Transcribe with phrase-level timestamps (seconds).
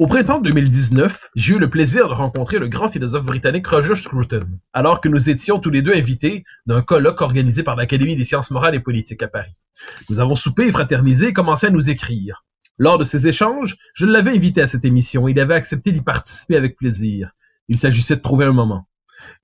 [0.00, 4.44] Au printemps 2019, j'ai eu le plaisir de rencontrer le grand philosophe britannique Roger Scruton,
[4.72, 8.50] alors que nous étions tous les deux invités d'un colloque organisé par l'Académie des sciences
[8.50, 9.54] morales et politiques à Paris.
[10.10, 12.44] Nous avons soupé fraternisé et commencé à nous écrire.
[12.76, 16.02] Lors de ces échanges, je l'avais invité à cette émission et il avait accepté d'y
[16.02, 17.30] participer avec plaisir.
[17.68, 18.88] Il s'agissait de trouver un moment.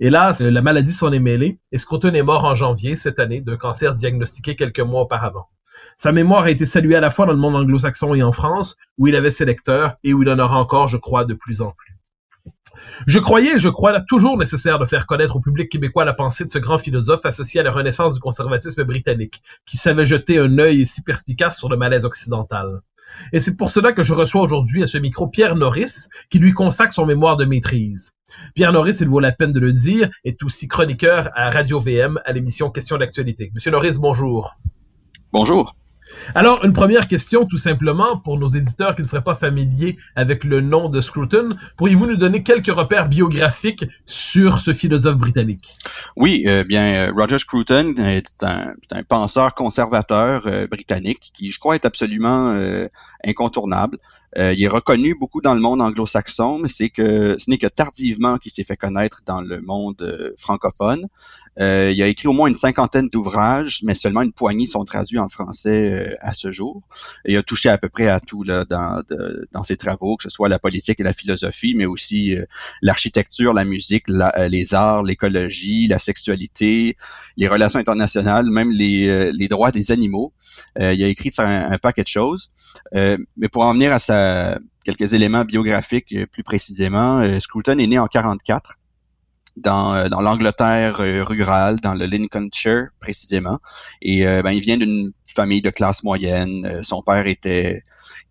[0.00, 3.56] Hélas, la maladie s'en est mêlée et Scruton est mort en janvier cette année d'un
[3.56, 5.46] cancer diagnostiqué quelques mois auparavant.
[6.02, 8.78] Sa mémoire a été saluée à la fois dans le monde anglo-saxon et en France,
[8.96, 11.60] où il avait ses lecteurs et où il en aura encore, je crois, de plus
[11.60, 11.94] en plus.
[13.06, 16.46] Je croyais et je crois toujours nécessaire de faire connaître au public québécois la pensée
[16.46, 20.56] de ce grand philosophe associé à la renaissance du conservatisme britannique, qui savait jeter un
[20.56, 22.80] œil si perspicace sur le malaise occidental.
[23.34, 26.54] Et c'est pour cela que je reçois aujourd'hui à ce micro Pierre Norris, qui lui
[26.54, 28.12] consacre son mémoire de maîtrise.
[28.54, 32.18] Pierre Norris, il vaut la peine de le dire, est aussi chroniqueur à Radio VM
[32.24, 33.50] à l'émission Questions d'actualité.
[33.52, 34.56] Monsieur Norris, bonjour.
[35.30, 35.74] Bonjour.
[36.34, 40.44] Alors, une première question, tout simplement, pour nos éditeurs qui ne seraient pas familiers avec
[40.44, 41.56] le nom de Scruton.
[41.76, 45.74] Pourriez-vous nous donner quelques repères biographiques sur ce philosophe britannique?
[46.16, 48.74] Oui, euh, bien, Roger Scruton est un,
[49.08, 52.86] penseur conservateur euh, britannique qui, je crois, est absolument euh,
[53.24, 53.98] incontournable.
[54.38, 56.84] Euh, il est reconnu beaucoup dans le monde anglo-saxon, mais ce
[57.50, 61.06] n'est que tardivement qu'il s'est fait connaître dans le monde euh, francophone.
[61.60, 65.18] Euh, il a écrit au moins une cinquantaine d'ouvrages, mais seulement une poignée sont traduits
[65.18, 66.82] en français euh, à ce jour.
[67.26, 69.02] il a touché à peu près à tout là, dans,
[69.52, 72.46] dans ses travaux, que ce soit la politique et la philosophie, mais aussi euh,
[72.80, 76.96] l'architecture, la musique, la, les arts, l'écologie, la sexualité,
[77.36, 80.32] les relations internationales, même les, les droits des animaux.
[80.78, 82.52] il a écrit sur un, un paquet de choses.
[82.92, 88.06] mais pour en venir à sa quelques éléments biographiques plus précisément, Scruton est né en
[88.06, 88.78] 44
[89.60, 93.58] dans, dans l'Angleterre rurale, dans le Lincolnshire précisément.
[94.02, 96.82] Et ben, il vient d'une famille de classe moyenne.
[96.82, 97.82] son père était,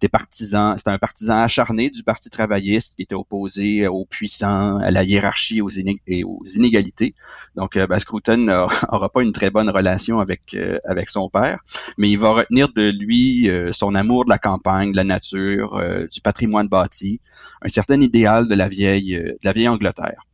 [0.07, 5.03] partisan, c'était un partisan acharné du Parti travailliste qui était opposé aux puissants, à la
[5.03, 7.15] hiérarchie aux et aux inégalités.
[7.55, 10.55] Donc, ben, Scruton n'aura pas une très bonne relation avec
[10.85, 11.59] avec son père,
[11.97, 16.21] mais il va retenir de lui son amour de la campagne, de la nature, du
[16.21, 17.19] patrimoine bâti,
[17.61, 20.25] un certain idéal de la vieille de la vieille Angleterre.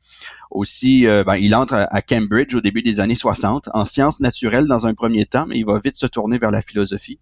[0.51, 4.67] Aussi, euh, ben, il entre à, Cambridge au début des années 60 en sciences naturelles
[4.67, 7.19] dans un premier temps, mais il va vite se tourner vers la philosophie.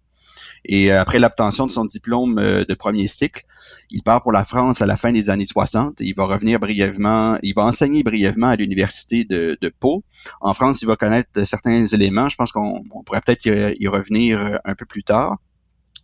[0.64, 3.44] Et euh, après l'obtention de son diplôme euh, de premier cycle,
[3.90, 5.96] il part pour la France à la fin des années 60.
[6.00, 10.04] il va revenir brièvement, il va enseigner brièvement à l'université de, de, Pau.
[10.40, 12.28] En France, il va connaître certains éléments.
[12.28, 15.38] Je pense qu'on pourrait peut-être y, revenir un peu plus tard.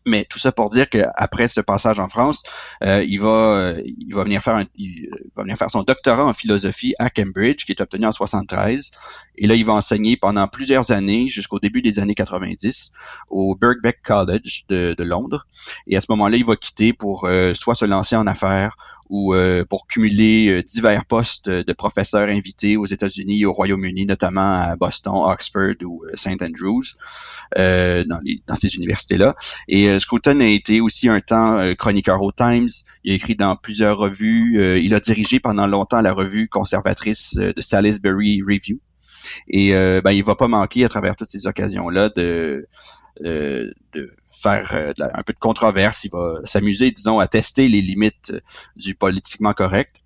[0.07, 2.43] Mais tout ça pour dire qu'après ce passage en France,
[2.83, 6.33] euh, il va il va venir faire un, il va venir faire son doctorat en
[6.33, 8.93] philosophie à Cambridge, qui est obtenu en 73.
[9.37, 12.93] Et là, il va enseigner pendant plusieurs années, jusqu'au début des années 90,
[13.29, 15.47] au Birkbeck College de, Londres.
[15.87, 18.77] Et à ce moment-là, il va quitter pour euh, soit se lancer en affaires
[19.11, 24.77] ou euh, pour cumuler divers postes de professeurs invités aux États-Unis au Royaume-Uni, notamment à
[24.77, 26.41] Boston, Oxford ou St.
[26.41, 26.85] Andrews,
[27.59, 29.35] euh, dans, les, dans, ces universités-là.
[29.69, 32.69] Et euh, Scruton a été aussi un temps chroniqueur au Times.
[33.05, 34.81] Il a écrit dans plusieurs revues.
[34.81, 38.79] il a dirigé pendant longtemps la revue conservatrice de Salisbury Review.
[39.49, 42.69] Et ben, il va pas manquer à travers toutes ces occasions-là de euh,
[43.21, 46.05] de faire euh, un peu de controverse.
[46.05, 48.33] Il va s'amuser, disons, à tester les limites
[48.77, 49.97] du politiquement correct.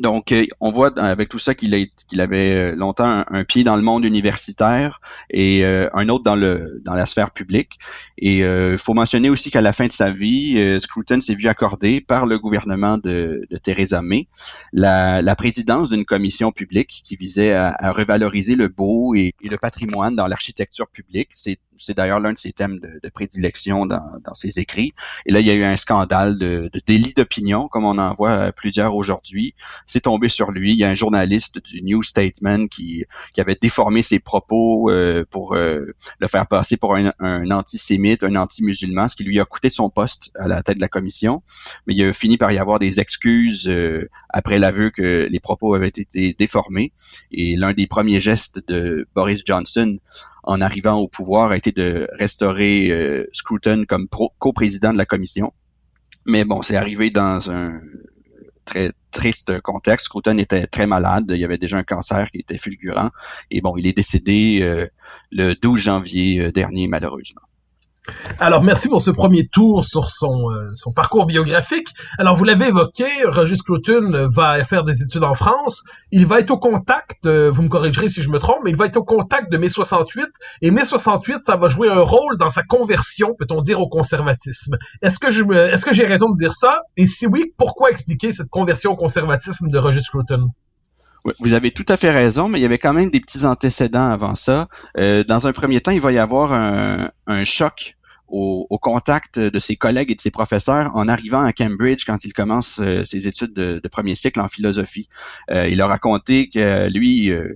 [0.00, 3.82] Donc, euh, on voit avec tout ça qu'il qu'il avait longtemps un, pied dans le
[3.82, 5.00] monde universitaire
[5.30, 7.78] et un autre dans le dans la sphère publique.
[8.18, 12.00] Et il faut mentionner aussi qu'à la fin de sa vie, Scruton s'est vu accorder
[12.00, 14.26] par le gouvernement de, de Theresa May
[14.72, 19.48] la, la présidence d'une commission publique qui visait à, à revaloriser le beau et, et
[19.48, 21.28] le patrimoine dans l'architecture publique.
[21.34, 24.92] C'est c'est d'ailleurs l'un de ses thèmes de, prédilection dans, dans, ses écrits.
[25.26, 28.14] Et là, il y a eu un scandale de, de délit d'opinion, comme on en
[28.14, 29.54] voit plusieurs aujourd'hui.
[29.86, 30.72] C'est tombé sur lui.
[30.72, 35.24] Il y a un journaliste du New Statement qui, qui avait déformé ses propos euh,
[35.30, 39.44] pour euh, le faire passer pour un, un antisémite, un anti-musulman, ce qui lui a
[39.44, 41.42] coûté son poste à la tête de la commission.
[41.86, 45.74] Mais il a fini par y avoir des excuses euh, après l'aveu que les propos
[45.74, 46.92] avaient été déformés.
[47.30, 49.98] Et l'un des premiers gestes de Boris Johnson
[50.46, 54.08] en arrivant au pouvoir a été de restaurer euh, Scruton comme
[54.38, 55.52] co-président de la commission.
[56.26, 57.80] Mais bon, c'est arrivé dans un
[58.64, 60.06] très triste contexte.
[60.06, 61.26] Scruton était très malade.
[61.30, 63.10] Il y avait déjà un cancer qui était fulgurant.
[63.50, 64.86] Et bon, il est décédé euh,
[65.30, 67.42] le 12 janvier euh, dernier, malheureusement.
[68.38, 71.88] Alors, merci pour ce premier tour sur son, euh, parcours biographique.
[72.18, 75.82] Alors, vous l'avez évoqué, Roger Scruton va faire des études en France.
[76.10, 78.86] Il va être au contact, vous me corrigerez si je me trompe, mais il va
[78.86, 80.26] être au contact de mai 68.
[80.62, 84.76] Et mai 68, ça va jouer un rôle dans sa conversion, peut-on dire, au conservatisme.
[85.02, 86.82] Est-ce que je est-ce que j'ai raison de dire ça?
[86.96, 90.50] Et si oui, pourquoi expliquer cette conversion au conservatisme de Roger Scruton?
[91.40, 94.10] Vous avez tout à fait raison, mais il y avait quand même des petits antécédents
[94.10, 94.68] avant ça.
[94.98, 97.96] Euh, dans un premier temps, il va y avoir un, choc
[98.28, 102.24] au, au, contact de ses collègues et de ses professeurs en arrivant à Cambridge quand
[102.24, 105.08] il commence euh, ses études de, premier cycle en philosophie.
[105.50, 107.54] Euh, il a raconté que lui, euh,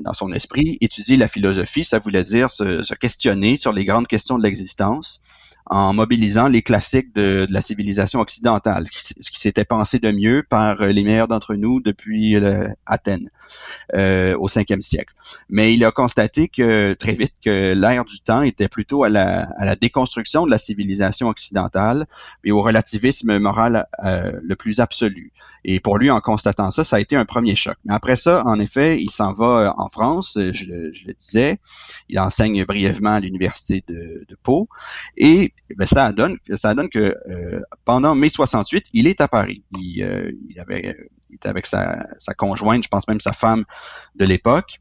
[0.00, 4.38] dans son esprit, étudier la philosophie, ça voulait dire se, questionner sur les grandes questions
[4.38, 10.10] de l'existence en mobilisant les classiques de, la civilisation occidentale, ce qui s'était pensé de
[10.10, 13.30] mieux par euh, les meilleurs d'entre nous depuis euh, Athènes
[13.94, 15.14] euh, au 5e siècle.
[15.48, 19.48] Mais il a constaté que très vite que l'ère du temps était plutôt à la,
[19.58, 22.06] à la, déconstruction de la civilisation occidentale
[22.44, 25.32] et au relativisme moral euh, le plus absolu.
[25.64, 27.76] Et pour lui, en constatant ça, ça a été un premier choc.
[27.84, 31.58] Mais après ça, en effet, il s'en va en France, je, je, le disais,
[32.08, 34.68] il enseigne brièvement à l'université de, Pau
[35.16, 39.64] et ben, ça donne ça donne que euh, pendant mai 68, il est à Paris.
[39.78, 40.96] Il, euh, il avait
[41.30, 42.06] il avec sa,
[42.36, 43.64] conjointe, je pense même sa femme
[44.14, 44.80] de l'époque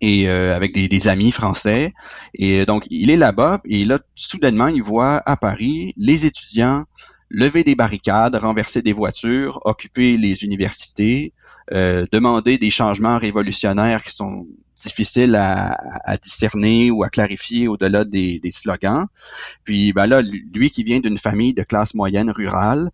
[0.00, 1.94] et euh, avec des, amis français.
[2.34, 6.84] Et donc, il est là-bas et là, soudainement, il voit à Paris les étudiants
[7.30, 11.32] lever des barricades, renverser des voitures, occuper les universités,
[11.72, 14.46] euh, demander des changements révolutionnaires qui sont
[14.78, 19.06] difficiles à, à discerner ou à clarifier au-delà des, des, slogans.
[19.64, 22.90] Puis ben là, lui qui vient d'une famille de classe moyenne rurale,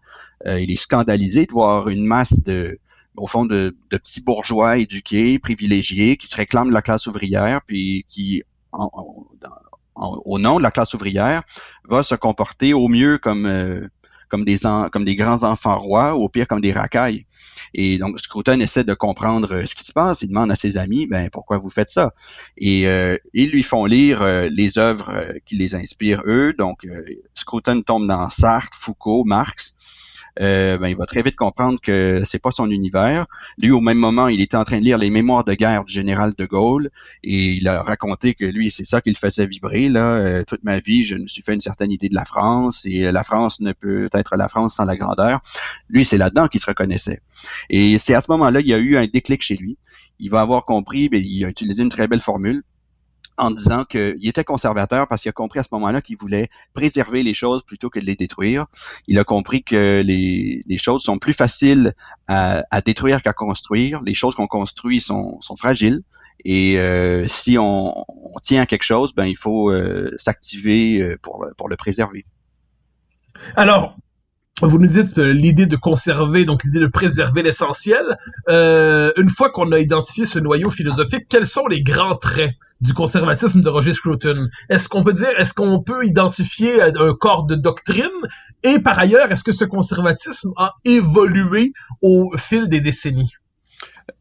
[0.47, 2.79] euh, il est scandalisé de voir une masse de
[3.17, 7.61] au fond de, de, petits bourgeois éduqués, privilégiés, qui se réclament de la classe ouvrière,
[7.67, 8.43] puis qui
[8.73, 9.27] en, en,
[10.25, 11.43] au nom de la classe ouvrière,
[11.85, 13.87] va se comporter au mieux comme euh,
[14.33, 17.27] comme des grands enfants rois, ou au pire comme des racailles.
[17.75, 20.23] Et donc Scruton essaie de comprendre euh, ce qui se passe.
[20.23, 22.15] Il demande à ses amis, ben pourquoi vous faites ça?
[22.57, 25.13] Et euh, ils lui font lire euh, les œuvres
[25.45, 26.55] qui les inspirent eux.
[26.59, 26.87] Donc
[27.35, 29.75] Scruton tombe dans Sartre, Foucault, Marx.
[30.41, 33.27] Euh, ben, il va très vite comprendre que c'est pas son univers.
[33.59, 35.93] Lui, au même moment, il était en train de lire les mémoires de guerre du
[35.93, 36.91] général de Gaulle
[37.23, 39.89] et il a raconté que lui, c'est ça qui le faisait vibrer.
[39.89, 43.13] Là, toute ma vie, je me suis fait une certaine idée de la France et
[43.13, 45.41] la France ne peut être la France sans la grandeur.
[45.89, 47.21] Lui, c'est là-dedans qu'il se reconnaissait.
[47.71, 49.79] Et c'est à ce moment-là qu'il y a eu un déclic chez lui.
[50.19, 52.63] Il va avoir compris, mais il a utilisé une très belle formule
[53.39, 57.23] en disant qu'il était conservateur parce qu'il a compris à ce moment-là qu'il voulait préserver
[57.23, 58.67] les choses plutôt que de les détruire.
[59.09, 61.95] Il a compris que les, choses sont plus faciles
[62.29, 64.03] à, détruire qu'à construire.
[64.05, 66.03] Les choses qu'on construit sont, fragiles.
[66.45, 67.95] Et euh, si on,
[68.43, 72.27] tient à quelque chose, ben il faut euh, s'activer euh, pour, pour le préserver.
[73.57, 73.97] Alors,
[74.67, 78.17] vous nous dites euh, l'idée de conserver, donc l'idée de préserver l'essentiel.
[78.49, 82.95] Euh, une fois qu'on a identifié ce noyau philosophique, quels sont les grands traits du
[82.95, 84.49] conservatisme de Roger Scruton?
[84.69, 88.09] Est-ce qu'on peut dire, est-ce qu'on peut identifier un corps de doctrine?
[88.63, 93.33] Et par ailleurs, est-ce que ce conservatisme a évolué au fil des décennies?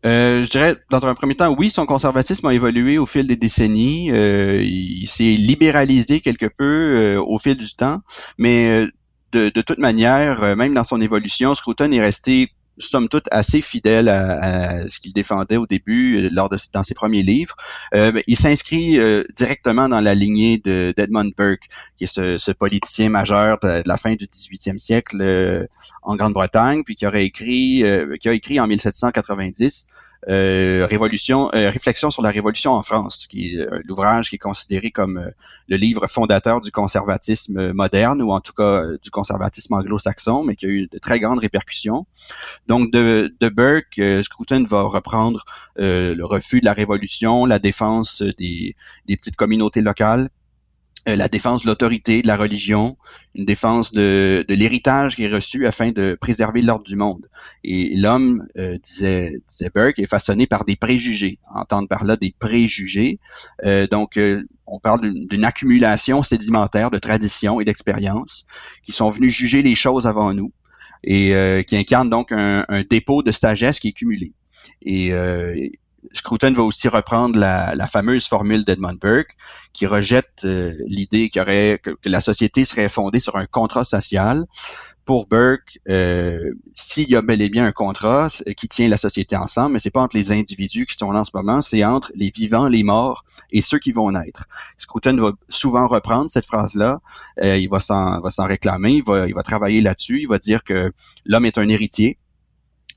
[0.06, 3.36] Euh, je dirais, dans un premier temps, oui, son conservatisme a évolué au fil des
[3.36, 4.12] décennies.
[4.12, 6.64] Euh, il s'est libéralisé quelque peu
[6.98, 8.00] euh, au fil du temps,
[8.38, 8.88] mais
[9.32, 14.10] de, toute manière, euh, même dans son évolution, Scruton est resté somme toute assez fidèle
[14.10, 17.56] à, ce qu'il défendait au début euh, lors de dans ses premiers livres.
[17.94, 18.98] Euh, il s'inscrit
[19.36, 24.16] directement dans la lignée de d'Edmund Burke, qui est ce, politicien majeur de, la fin
[24.16, 25.68] du 18e siècle
[26.02, 27.84] en Grande-Bretagne, puis qui aurait écrit
[28.20, 33.56] qui a écrit en 1790 euh, révolution, euh, réflexion sur la révolution en France, qui
[33.56, 35.32] est euh, l'ouvrage qui est considéré comme
[35.68, 40.66] le livre fondateur du conservatisme moderne ou en tout cas du conservatisme anglo-saxon, mais qui
[40.66, 42.06] a eu de très grandes répercussions.
[42.68, 45.44] Donc de, Burke, Scruton va reprendre
[45.78, 48.76] le refus de la révolution, la défense des,
[49.08, 50.41] petites communautés locales, euh,
[51.06, 52.98] la défense de l'autorité, de la religion,
[53.36, 57.28] une défense de, l'héritage qui est reçu afin de préserver l'ordre du monde.
[57.64, 61.40] Et l'homme, euh, disait, disait Burke, est façonné par des préjugés.
[61.54, 63.20] Entendre par là des préjugés.
[63.66, 64.20] Euh, donc,
[64.68, 68.46] on parle d'une accumulation sédimentaire de traditions et d'expériences
[68.84, 70.52] qui sont venus juger les choses avant nous
[71.04, 74.34] et qui incarnent donc un, dépôt de sagesse qui est cumulé.
[76.14, 79.36] Scruton va aussi reprendre la, fameuse formule d'Edmund Burke
[79.74, 84.46] qui rejette euh, l'idée qu'il aurait que, la société serait fondée sur un contrat social.
[85.04, 89.36] Pour Burke, euh, s'il y a bel et bien un contrat qui tient la société
[89.36, 92.12] ensemble, mais c'est pas entre les individus qui sont là en ce moment, c'est entre
[92.16, 94.46] les vivants, les morts et ceux qui vont naître.
[94.78, 97.02] Scruton va souvent reprendre cette phrase-là.
[97.42, 100.22] Euh, il va s'en va s'en réclamer, il va il va travailler là-dessus.
[100.22, 100.94] Il va dire que
[101.26, 102.20] l'homme est un héritier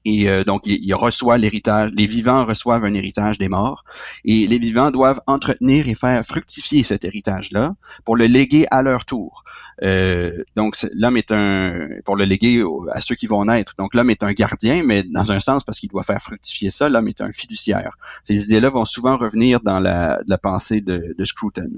[0.04, 3.84] et euh, donc, il, reçoit l'héritage, les vivants reçoivent un héritage des morts,
[4.25, 9.06] et les vivants doivent entretenir et faire fructifier cet héritage-là pour le léguer à leur
[9.06, 9.44] tour.
[9.82, 13.75] Euh, donc, l'homme est un, pour le léguer à ceux qui vont naître.
[13.78, 16.88] Donc, l'homme est un gardien, mais dans un sens, parce qu'il doit faire fructifier ça,
[16.88, 17.96] l'homme est un fiduciaire.
[18.25, 21.70] Ces idées-là vont souvent revenir dans la, la pensée de, de, Scruton.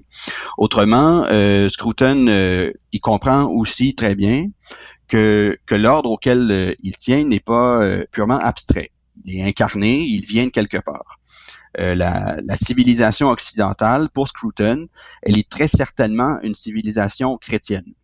[0.58, 4.46] Autrement, euh, Scruton, euh, il comprend aussi très bien
[5.08, 8.90] que, que l'ordre auquel euh, il tient n'est pas euh, purement abstrait.
[9.24, 11.18] Il est incarné, il vient de quelque part.
[11.78, 14.88] Euh, la, la, civilisation occidentale, pour Scruton,
[15.22, 17.94] elle est très certainement une civilisation chrétienne.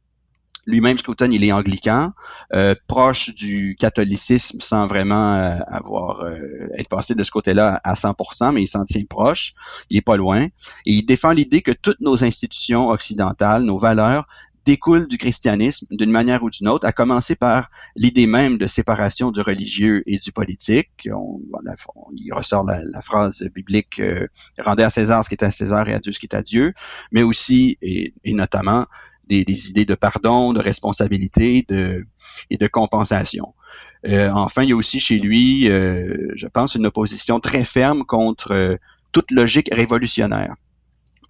[0.65, 2.13] Lui-même, Scruton, il est anglican,
[2.55, 5.35] euh, proche du catholicisme sans vraiment
[5.67, 6.25] avoir
[6.79, 9.55] être passé de ce côté-là à 100%, mais il s'en tient proche,
[9.91, 10.51] il est pas loin, et
[10.87, 14.29] il défend l'idée que toutes nos institutions occidentales, nos valeurs,
[14.65, 19.31] découle du christianisme d'une manière ou d'une autre, à commencer par l'idée même de séparation
[19.31, 21.09] du religieux et du politique.
[21.13, 21.41] On,
[22.17, 24.27] il ressort la, phrase biblique euh,
[24.59, 26.43] rendez à César ce qui est à César et à Dieu ce qui est à
[26.43, 26.73] Dieu,
[27.11, 28.87] mais aussi et, notamment
[29.27, 32.05] des, idées de pardon, de responsabilité de,
[32.51, 33.55] et de compensation.
[34.07, 38.05] Euh, enfin, il y a aussi chez lui, euh, je pense, une opposition très ferme
[38.05, 38.79] contre
[39.13, 40.55] toute logique révolutionnaire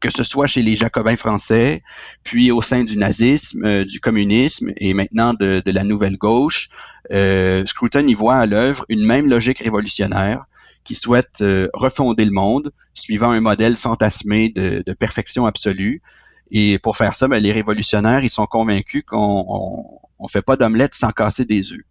[0.03, 1.83] que ce soit chez les jacobins français,
[2.25, 6.69] puis au sein du nazisme, euh, du communisme et maintenant de, la nouvelle gauche,
[7.13, 10.45] euh, Scruton y voit à l'œuvre une même logique révolutionnaire
[10.83, 16.03] qui souhaite euh, refonder le monde suivant un modèle fantasmé de, perfection absolue.
[16.51, 20.95] Et pour faire ça, ben, les révolutionnaires, ils sont convaincus qu'on on fait pas d'omelette
[20.95, 21.83] sans casser des œufs.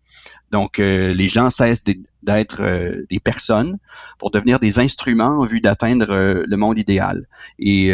[0.51, 1.83] Donc, euh, les gens cessent
[2.23, 3.77] d'être euh, des personnes
[4.17, 7.25] pour devenir des instruments en vue d'atteindre euh, le monde idéal.
[7.59, 7.91] Et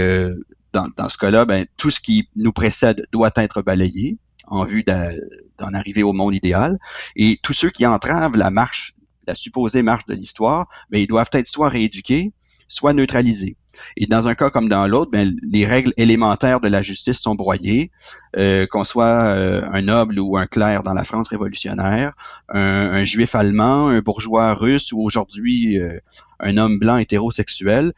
[0.73, 5.73] dans, ce cas-là, ben, tout ce qui nous précède doit être balayé en vue d'en
[5.73, 6.77] arriver au monde idéal.
[7.15, 8.93] Et tous ceux qui entravent la marche,
[9.25, 12.31] la supposée marche de l'histoire, ben, ils doivent être soit rééduqués,
[12.67, 13.55] soit neutralisés.
[13.95, 17.35] Et dans un cas comme dans l'autre, ben, les règles élémentaires de la justice sont
[17.35, 17.91] broyées,
[18.35, 22.13] euh, qu'on soit euh, un noble ou un clerc dans la France révolutionnaire,
[22.49, 25.99] un, juif allemand, un bourgeois russe ou aujourd'hui euh,
[26.39, 27.93] un homme blanc hétérosexuel.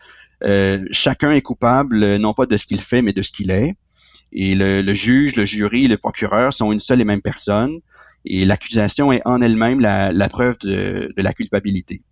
[0.91, 3.75] chacun est coupable non pas de ce qu'il fait, mais de ce qu'il est.
[4.31, 7.79] Et le, juge, le jury, le procureur sont une seule et même personne.
[8.25, 12.03] Et l'accusation est en elle-même la, preuve de la culpabilité.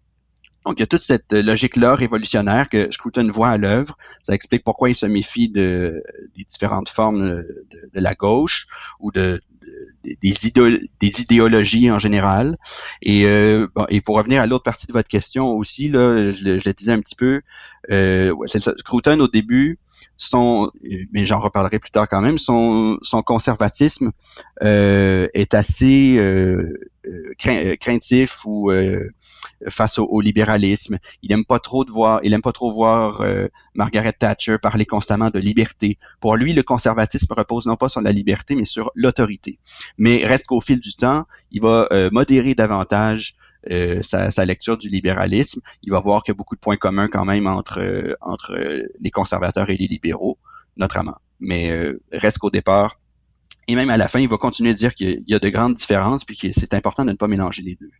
[0.67, 3.97] Donc, il y a toute cette logique-là révolutionnaire que Scruton voit à l'œuvre.
[4.21, 6.03] Ça explique pourquoi il se méfie de,
[6.35, 8.67] des différentes formes de, de la gauche
[8.99, 9.41] ou de,
[10.21, 12.57] des, idéologies en général.
[13.01, 16.73] Et, euh, et pour revenir à l'autre partie de votre question aussi, là, je, le
[16.73, 17.41] disais un petit peu,
[17.89, 19.79] euh, c'est Scruton au début,
[20.17, 20.71] son,
[21.11, 24.11] mais j'en reparlerai plus tard quand même, son, son conservatisme
[24.63, 26.17] euh, est assez
[27.07, 29.09] euh, euh, euh, craintif ou euh,
[29.69, 30.97] face au, libéralisme.
[31.23, 33.25] Il aime pas trop de voir, il aime pas trop voir
[33.73, 35.97] Margaret Thatcher parler constamment de liberté.
[36.19, 39.59] Pour lui, le conservatisme repose non pas sur la liberté, mais sur l'autorité.
[39.97, 43.35] Mais reste qu'au fil du temps, il va modérer davantage
[44.01, 45.61] sa, sa, lecture du libéralisme.
[45.83, 48.57] Il va voir qu'il y a beaucoup de points communs quand même entre entre
[48.99, 50.37] les conservateurs et les libéraux,
[50.77, 51.17] notamment.
[51.39, 51.71] Mais
[52.11, 52.99] reste qu'au départ,
[53.67, 55.75] et même à la fin, il va continuer de dire qu'il y a de grandes
[55.75, 57.91] différences, puis que c'est important de ne pas mélanger les deux.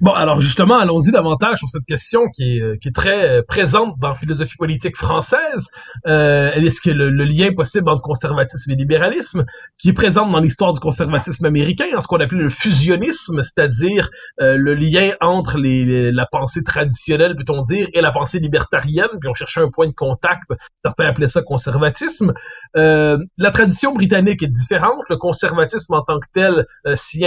[0.00, 3.98] Bon, alors justement, allons-y davantage sur cette question qui est, qui est très euh, présente
[3.98, 5.68] dans la philosophie politique française.
[6.06, 9.44] Euh, Est-ce que le, lien possible entre conservatisme et libéralisme,
[9.78, 14.08] qui est présente dans l'histoire du conservatisme américain, en ce qu'on appelait le fusionnisme, c'est-à-dire
[14.40, 19.28] euh, le lien entre les, la pensée traditionnelle, peut-on dire, et la pensée libertarienne, puis
[19.28, 20.50] on cherchait un point de contact,
[20.84, 22.32] certains appelaient ça conservatisme.
[22.76, 27.24] Euh, la tradition britannique est différente, le conservatisme en tant que tel euh, s'y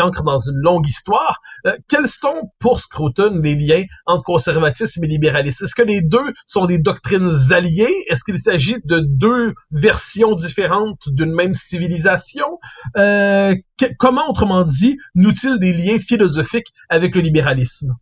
[0.00, 1.40] ancre dans une longue histoire
[1.88, 5.64] quels sont pour Scruton les liens entre conservatisme et libéralisme?
[5.64, 7.94] Est-ce que les deux sont des doctrines alliées?
[8.08, 12.58] Est-ce qu'il s'agit de deux versions différentes d'une même civilisation?
[12.96, 13.54] Euh,
[13.98, 17.96] comment, autrement dit, nous-t-il des liens philosophiques avec le libéralisme?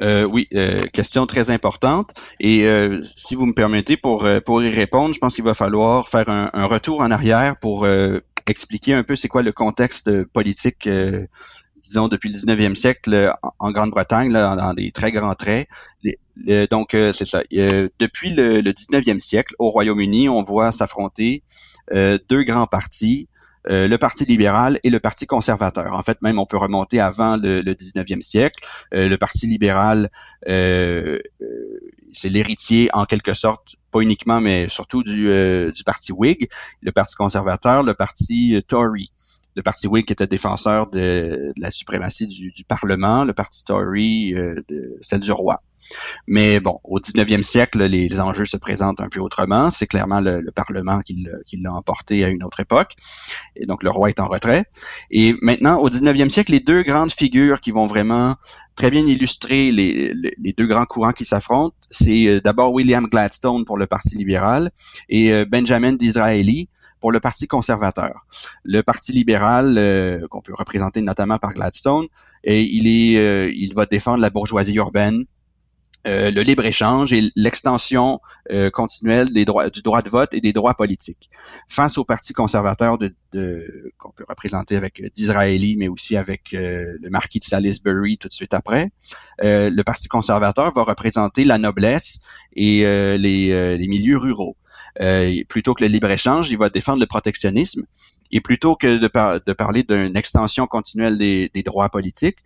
[0.00, 2.14] Euh, oui, euh, question très importante.
[2.38, 2.68] Et
[3.02, 6.66] si vous me permettez, pour, pour y répondre, je pense qu'il va falloir faire un,
[6.66, 7.86] retour en arrière pour
[8.46, 10.88] expliquer un peu c'est quoi le contexte politique,
[11.80, 15.68] disons, depuis le 19e siècle en, Grande-Bretagne, dans des très grands traits.
[16.70, 17.42] donc, c'est ça.
[17.50, 21.42] depuis le, le 19e siècle, au Royaume-Uni, on voit s'affronter
[21.90, 23.28] deux grands partis.
[23.70, 25.92] Euh, le Parti libéral et le Parti conservateur.
[25.92, 28.64] En fait, même on peut remonter avant le, le 19e siècle.
[28.94, 30.10] Euh, le Parti libéral,
[30.48, 31.18] euh,
[32.12, 35.28] c'est l'héritier en quelque sorte, pas uniquement, mais surtout du,
[35.72, 36.48] du Parti Whig.
[36.80, 39.12] Le Parti conservateur, le Parti Tory
[39.58, 44.62] le Parti Whig était défenseur de, la suprématie du, Parlement, le Parti Tory euh,
[45.00, 45.64] celle du roi.
[46.28, 49.72] Mais bon, au 19e siècle, les, enjeux se présentent un peu autrement.
[49.72, 51.26] C'est clairement le, Parlement qui
[51.60, 52.94] l'a emporté à une autre époque.
[53.56, 54.64] Et donc, le roi est en retrait.
[55.10, 58.36] Et maintenant, au 19e siècle, les deux grandes figures qui vont vraiment
[58.76, 63.64] très bien illustrer les, les deux grands courants qui s'affrontent, c'est euh, d'abord William Gladstone
[63.64, 64.70] pour le Parti libéral
[65.08, 66.68] et euh, Benjamin Disraeli
[67.00, 68.26] pour le Parti conservateur.
[68.64, 72.06] Le Parti libéral, euh, qu'on peut représenter notamment par Gladstone,
[72.44, 75.24] il, est, euh, il va défendre la bourgeoisie urbaine,
[76.06, 78.20] euh, le libre-échange et l'extension
[78.72, 81.28] continuelle des droits, du droit de vote et des droits politiques.
[81.68, 82.96] Face au Parti conservateur
[83.98, 88.54] qu'on peut représenter avec Disraeli, mais aussi avec le marquis de Salisbury tout de suite
[88.54, 88.90] après,
[89.40, 92.22] le Parti conservateur va représenter la noblesse
[92.54, 92.84] et
[93.18, 94.56] les milieux ruraux.
[95.00, 97.84] Euh, plutôt que le libre-échange, il va défendre le protectionnisme.
[98.30, 99.10] Et plutôt que de,
[99.46, 102.38] de parler d'une extension continuelle des, des droits politiques,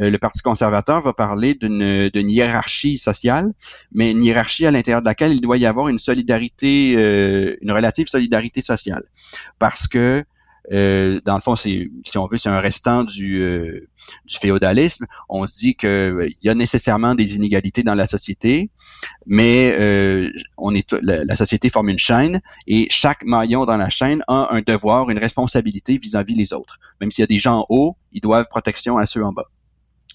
[0.00, 3.52] euh, le Parti conservateur va parler d'une hiérarchie sociale,
[3.92, 7.72] mais une hiérarchie à l'intérieur de laquelle il doit y avoir une solidarité, euh, une
[7.72, 9.02] relative solidarité sociale.
[9.58, 10.24] Parce que
[10.72, 13.88] euh, dans le fond, si on veut, c'est un restant du, euh,
[14.26, 15.06] du féodalisme.
[15.28, 18.70] On se dit qu'il euh, y a nécessairement des inégalités dans la société,
[19.26, 24.60] mais est, la, société forme une chaîne et chaque maillon dans la chaîne a un
[24.60, 26.78] devoir, une responsabilité vis-à-vis -vis les autres.
[27.00, 29.46] Même s'il y a des gens en haut, ils doivent protection à ceux en bas.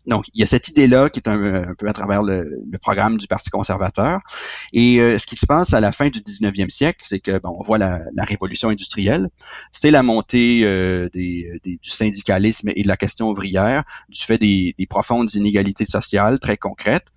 [0.06, 3.28] Donc, il y a cette idée-là qui est un, peu à travers le, programme du
[3.28, 4.20] Parti conservateur.
[4.74, 7.56] Et euh, ce qui se passe à la fin du 19e siècle, c'est que bon,
[7.58, 9.30] on voit la, révolution industrielle,
[9.72, 14.76] c'est la montée euh, des, du syndicalisme et de la question ouvrière, du fait des,
[14.89, 17.08] profondes inégalités sociales très concrètes.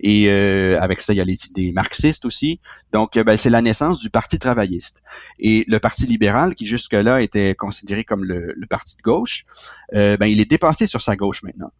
[0.00, 2.60] Et euh, avec ça, il y a les idées marxistes aussi.
[2.92, 5.02] Donc, ben, c'est la naissance du Parti travailliste.
[5.38, 9.44] Et le Parti libéral, qui jusque-là était considéré comme le, parti de gauche,
[9.92, 11.70] ben, il est dépassé sur sa gauche maintenant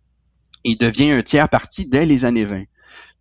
[0.64, 2.64] il devient un tiers parti dès les années 20.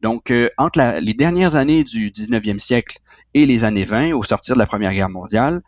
[0.02, 2.99] Donc, euh, entre les dernières années du 19e siècle
[3.34, 5.62] et les années 20, au sortir de la Première Guerre mondiale,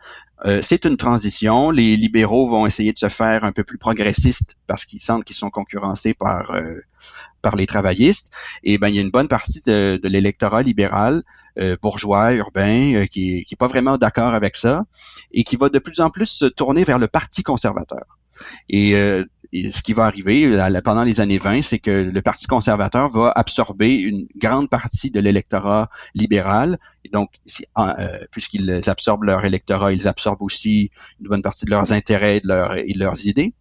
[0.46, 1.70] euh, c'est une transition.
[1.70, 5.36] Les libéraux vont essayer de se faire un peu plus progressistes parce qu'ils sentent qu'ils
[5.36, 6.80] sont concurrencés par euh,
[7.42, 8.32] par les travaillistes.
[8.64, 11.22] Et ben il y a une bonne partie de, de l'électorat libéral,
[11.82, 14.84] bourgeois, urbain, qui, qui est pas vraiment d'accord avec ça
[15.32, 18.18] et qui va de plus en plus se tourner vers le Parti conservateur.
[18.68, 22.46] Et et ce qui va arriver euh, pendant les années 20, c'est que le Parti
[22.46, 26.78] conservateur va absorber une grande partie de l'électorat libéral.
[27.12, 27.30] Donc,
[27.78, 32.40] euh, puisqu'ils absorbent leur électorat, ils absorbent aussi une bonne partie de leurs intérêts et
[32.40, 33.52] de, leurs idées.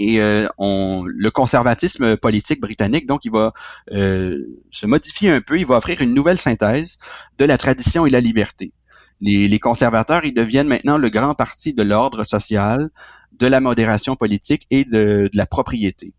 [0.00, 3.52] Et euh, le conservatisme politique britannique, donc, il va
[3.88, 5.58] se modifier un peu.
[5.58, 6.98] Il va offrir une nouvelle synthèse
[7.38, 8.72] de la tradition et la liberté.
[9.20, 12.90] Les, les conservateurs, ils deviennent maintenant le grand parti de l'ordre social,
[13.38, 16.12] de la modération politique et de, de, la propriété.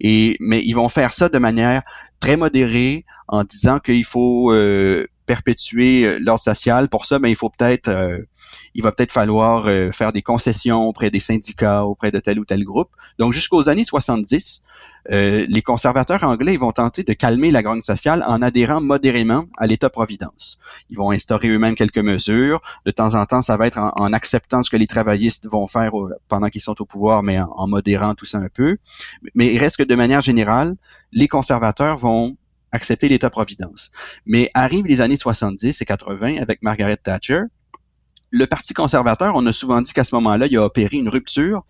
[0.00, 1.82] Et mais ils vont faire ça de manière
[2.20, 6.88] très modérée en disant qu'il faut euh, perpétuer euh, l'ordre social.
[6.88, 8.18] Pour ça, ben, il faut peut-être, euh,
[8.74, 12.44] il va peut-être falloir euh, faire des concessions auprès des syndicats, auprès de tel ou
[12.44, 12.90] tel groupe.
[13.20, 14.64] Donc, jusqu'aux années 70,
[15.08, 19.66] les conservateurs anglais ils vont tenter de calmer la grogne sociale en adhérant modérément à
[19.66, 20.58] l'État-providence.
[20.90, 22.60] Ils vont instaurer eux-mêmes quelques mesures.
[22.84, 25.92] De temps en temps, ça va être en, acceptant ce que les travaillistes vont faire
[26.28, 28.76] pendant qu'ils sont au pouvoir, mais en, en modérant tout ça un peu.
[29.34, 30.76] Mais il reste que de manière générale,
[31.12, 32.36] les conservateurs vont
[32.72, 33.90] accepter l'État-providence.
[34.26, 37.42] Mais arrivent les années 70 et 80 avec Margaret Thatcher
[38.30, 41.64] le Parti conservateur, on a souvent dit qu'à ce moment-là, il a opéré une rupture.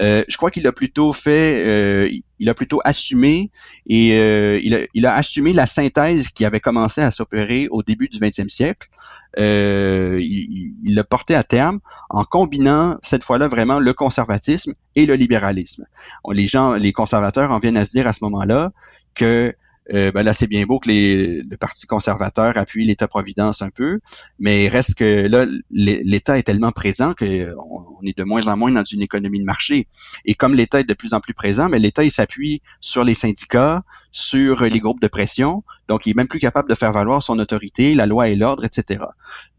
[0.00, 3.50] Euh, je crois qu'il a plutôt fait, euh, il a plutôt assumé
[3.86, 7.82] et euh, il, a, il, a, assumé la synthèse qui avait commencé à s'opérer au
[7.82, 8.88] début du 20e siècle.
[9.36, 15.84] il l'a porté à terme en combinant cette fois-là vraiment le conservatisme et le libéralisme.
[16.32, 18.72] Les gens, les conservateurs en viennent à se dire à ce moment-là
[19.14, 19.54] que
[19.94, 24.00] euh, ben là, c'est bien beau que les, le Parti conservateur appuie l'État-providence un peu,
[24.38, 28.72] mais reste que là, l'État est tellement présent qu'on on est de moins en moins
[28.72, 29.86] dans une économie de marché.
[30.24, 33.14] Et comme l'État est de plus en plus présent, mais l'État, il s'appuie sur les
[33.14, 37.22] syndicats, sur les groupes de pression, donc il est même plus capable de faire valoir
[37.22, 39.04] son autorité, la loi et l'ordre, etc.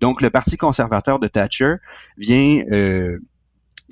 [0.02, 1.76] Donc, le Parti conservateur de Thatcher
[2.18, 2.64] vient...
[2.72, 3.20] Euh,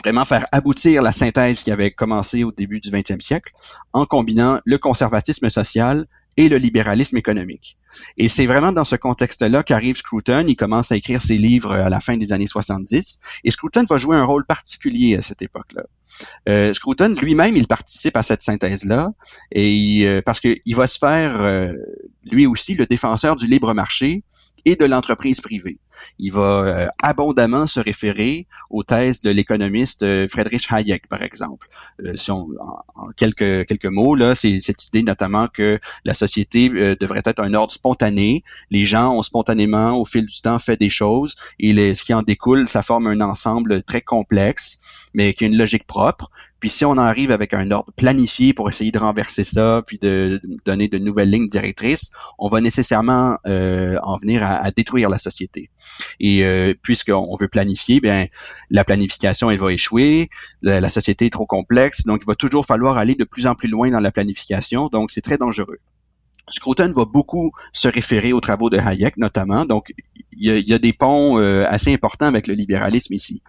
[0.03, 3.53] vraiment faire aboutir la synthèse qui avait commencé au début du 20e siècle
[3.93, 6.05] en combinant le conservatisme social
[6.37, 7.77] et le libéralisme économique.
[8.17, 10.45] Et c'est vraiment dans ce contexte-là qu'arrive Scruton.
[10.47, 13.19] Il commence à écrire ses livres à la fin des années 70.
[13.43, 15.83] Et Scruton va jouer un rôle particulier à cette époque-là.
[16.49, 19.11] Euh, Scruton lui-même, il participe à cette synthèse-là,
[19.51, 21.73] et euh, parce qu'il va se faire euh,
[22.23, 24.23] lui aussi le défenseur du libre marché
[24.65, 25.79] et de l'entreprise privée.
[26.19, 31.67] Il va euh, abondamment se référer aux thèses de l'économiste euh, Friedrich Hayek, par exemple.
[32.03, 36.69] Euh, si on, en, quelques, quelques mots, là, c'est cette idée notamment que la société
[36.69, 37.71] devrait être un ordre
[38.71, 42.21] Les gens ont spontanément, au fil du temps, fait des choses et ce qui en
[42.21, 46.29] découle, ça forme un ensemble très complexe, mais qui a une logique propre.
[46.59, 50.41] Puis si on arrive avec un ordre planifié pour essayer de renverser ça, puis de,
[50.65, 55.69] donner de nouvelles lignes directrices, on va nécessairement euh, en venir à, détruire la société.
[56.19, 58.27] Et euh, puisqu'on veut planifier, bien
[58.69, 60.29] la planification elle va échouer,
[60.61, 63.67] la, société est trop complexe, donc il va toujours falloir aller de plus en plus
[63.67, 65.79] loin dans la planification, donc c'est très dangereux.
[66.49, 69.93] Scruton va beaucoup se référer aux travaux de Hayek notamment, donc
[70.37, 73.41] il y a, des ponts euh, assez importants avec le libéralisme ici.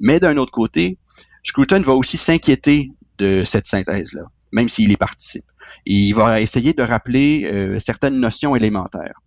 [0.00, 0.98] Mais d'un autre côté,
[1.44, 5.44] Scruton va aussi s'inquiéter de cette synthèse-là, même s'il y participe.
[5.86, 9.20] Et il va essayer de rappeler euh, certaines notions élémentaires.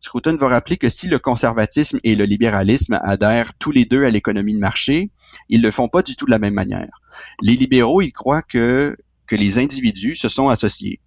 [0.00, 4.10] Scruton va rappeler que si le conservatisme et le libéralisme adhèrent tous les deux à
[4.10, 5.10] l'économie de marché,
[5.48, 7.00] ils le font pas du tout de la même manière.
[7.42, 11.00] Les libéraux, ils croient que, que les individus se sont associés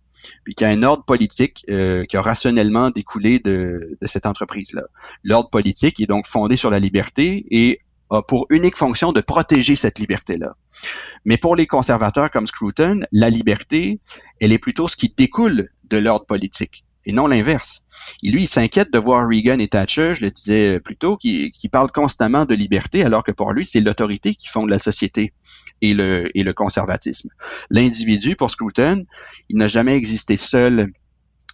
[0.44, 4.26] puis qu'il y a un ordre politique euh, qui a rationnellement découlé de, de cette
[4.26, 4.84] entreprise-là.
[5.24, 9.76] L'ordre politique est donc fondé sur la liberté et a pour unique fonction de protéger
[9.76, 10.56] cette liberté-là.
[11.26, 14.02] Mais pour les conservateurs comme Scruton, la liberté,
[14.40, 17.84] elle est plutôt ce qui découle de l'ordre politique et non l'inverse.
[18.24, 21.70] Lui, il s'inquiète de voir Reagan et Thatcher, je le disais plus tôt, qui, qui
[21.70, 25.34] parlent constamment de liberté, alors que pour lui, c'est l'autorité qui fonde la société
[25.82, 27.30] et le, et le conservatisme.
[27.70, 29.06] L'individu, pour Scruton,
[29.50, 30.92] il n'a jamais existé seul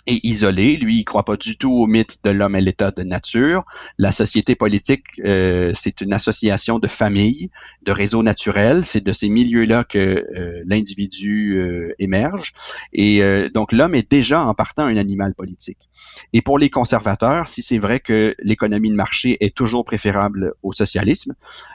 [0.07, 0.77] est isolé.
[0.77, 3.65] Lui, il croit pas du tout au mythe de l'homme et l'état de nature.
[3.97, 7.51] La société politique, euh, c'est une association de familles,
[7.83, 8.83] de réseaux naturels.
[8.83, 12.53] C'est de ces milieux-là que euh, l'individu euh, émerge.
[12.93, 13.21] Et
[13.53, 15.89] donc, l'homme est déjà en partant un animal politique.
[16.33, 20.71] Et pour les conservateurs, si c'est vrai que l'économie de marché est toujours préférable au
[20.71, 21.33] socialisme,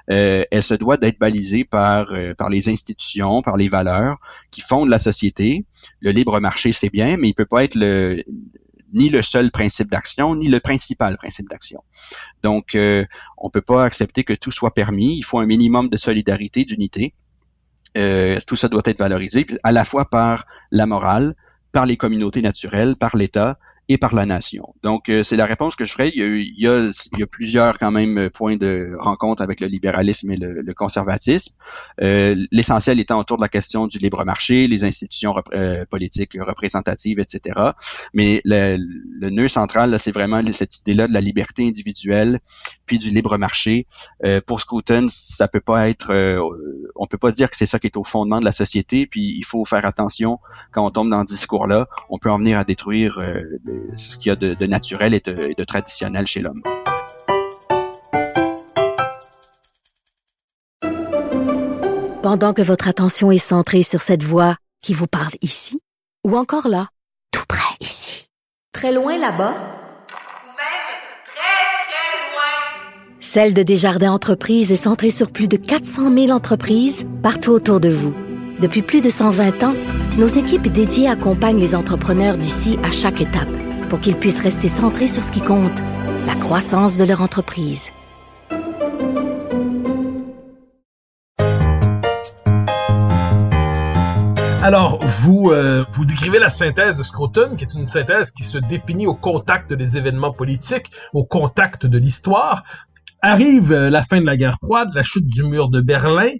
[0.08, 4.18] elle se doit d'être balisée par, par les institutions, par les valeurs
[4.50, 5.64] qui fondent la société.
[6.00, 8.21] Le libre marché, c'est bien, mais il peut pas être le
[8.92, 11.82] ni le seul principe d'action, ni le principal principe d'action.
[12.42, 13.04] Donc, euh,
[13.38, 15.16] on peut pas accepter que tout soit permis.
[15.16, 17.14] Il faut un minimum de solidarité, d'unité.
[17.96, 21.34] Euh, tout ça doit être valorisé, à la fois par la morale,
[21.72, 23.58] par les communautés naturelles, par l'État
[23.98, 24.74] par la nation.
[24.82, 26.12] Donc, euh, c'est la réponse que je ferai.
[26.14, 30.30] Il y, a, il, y a, plusieurs quand même points de rencontre avec le libéralisme
[30.30, 31.54] et le, conservatisme.
[32.00, 37.20] Euh, L'essentiel étant autour de la question du libre marché, les institutions euh, politiques représentatives,
[37.20, 37.60] etc.
[38.14, 42.40] Mais le, le nœud central, c'est vraiment cette idée-là de la liberté individuelle,
[42.86, 43.86] puis du libre marché.
[44.24, 46.12] Euh, pour Scruton, ça peut pas être,
[46.96, 49.06] on peut pas dire que c'est ça qui est au fondement de la société.
[49.06, 50.38] Puis il faut faire attention
[50.70, 51.88] quand on tombe dans ce discours-là.
[52.08, 53.20] On peut en venir à détruire
[53.96, 56.62] ce qu'il y a de, naturel et de, traditionnel chez l'homme.
[62.22, 65.80] Pendant que votre attention est centrée sur cette voix qui vous parle ici,
[66.26, 66.88] ou encore là,
[67.32, 68.28] tout près ici,
[68.72, 69.54] très loin là-bas,
[70.44, 70.88] ou même
[71.24, 77.06] très, très loin, Celle de Desjardins Entreprises est centrée sur plus de 400 000 entreprises
[77.22, 78.14] partout autour de vous.
[78.60, 79.74] Depuis plus de 120 ans,
[80.16, 83.48] nos équipes dédiées accompagnent les entrepreneurs d'ici à chaque étape
[83.92, 85.78] pour qu'ils puissent rester centrés sur ce qui compte,
[86.26, 87.90] la croissance de leur entreprise.
[94.62, 99.06] Alors, vous, euh, décrivez la synthèse de Scruton, qui est une synthèse qui se définit
[99.06, 102.64] au contact des événements politiques, au contact de l'histoire.
[103.20, 106.30] Arrive euh, la fin de la guerre froide, la chute du mur de Berlin,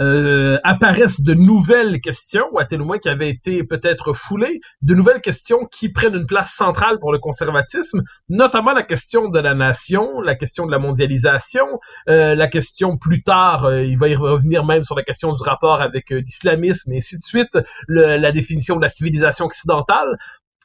[0.00, 4.94] euh, apparaissent de nouvelles questions, ou à tel moins qui avaient été peut-être foulées, de
[4.94, 9.54] nouvelles questions qui prennent une place centrale pour le conservatisme, notamment la question de la
[9.54, 11.66] nation, la question de la mondialisation,
[12.08, 15.42] euh, la question plus tard, euh, il va y revenir même sur la question du
[15.42, 20.18] rapport avec euh, l'islamisme et ainsi de suite, le- la définition de la civilisation occidentale.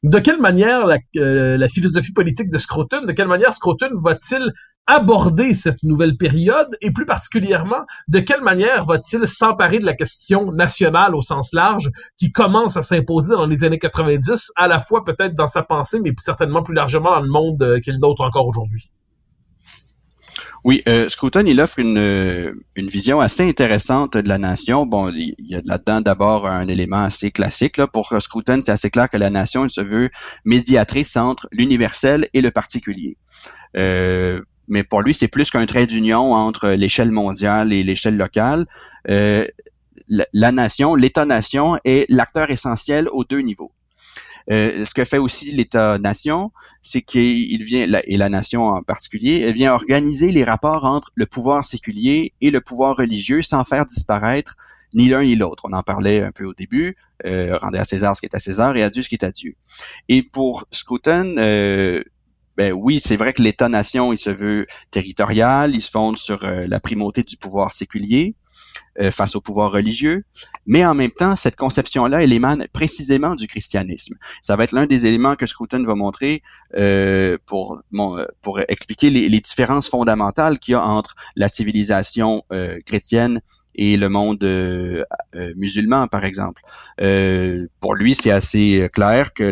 [0.03, 4.53] De quelle manière la, euh, la philosophie politique de Scruton, de quelle manière Scruton va-t-il
[4.87, 10.51] aborder cette nouvelle période et plus particulièrement de quelle manière va-t-il s'emparer de la question
[10.51, 15.03] nationale au sens large qui commence à s'imposer dans les années 90 à la fois
[15.03, 18.47] peut-être dans sa pensée mais certainement plus largement dans le monde euh, qu'il d'autre encore
[18.47, 18.91] aujourd'hui?
[20.63, 24.87] Oui, euh, Scruton, il offre une, euh, une vision assez intéressante de la nation.
[24.87, 27.77] Bon, il y a là-dedans d'abord un élément assez classique.
[27.77, 27.85] Là.
[27.85, 30.09] Pour Scruton, c'est assez clair que la nation, elle se veut
[30.43, 33.17] médiatrice entre l'universel et le particulier.
[33.77, 38.65] Euh, mais pour lui, c'est plus qu'un trait d'union entre l'échelle mondiale et l'échelle locale.
[39.09, 39.45] Euh,
[40.07, 43.71] la, nation, l'État-nation est l'acteur essentiel aux deux niveaux.
[44.51, 46.51] Euh, ce que fait aussi l'État-nation,
[46.83, 51.25] c'est qu'il vient, et la nation en particulier, elle vient organiser les rapports entre le
[51.25, 54.55] pouvoir séculier et le pouvoir religieux sans faire disparaître
[54.93, 55.63] ni l'un ni l'autre.
[55.67, 58.39] On en parlait un peu au début, euh, rendez à César ce qui est à
[58.39, 59.55] César et à Dieu ce qui est à Dieu.
[60.09, 62.03] Et pour Scruton, euh,
[62.57, 66.65] ben oui, c'est vrai que l'État-nation, il se veut territorial, il se fonde sur euh,
[66.67, 68.35] la primauté du pouvoir séculier
[68.99, 70.23] euh, face au pouvoir religieux,
[70.65, 74.15] mais en même temps, cette conception-là, elle émane précisément du christianisme.
[74.41, 76.41] Ça va être l'un des éléments que Scruton va montrer
[76.75, 77.81] euh, pour,
[78.41, 83.41] pour expliquer les, différences fondamentales qu'il y a entre la civilisation euh, chrétienne
[83.77, 85.03] et le monde euh,
[85.35, 86.61] euh, musulman, par exemple.
[87.01, 89.43] Euh, pour lui, c'est assez clair que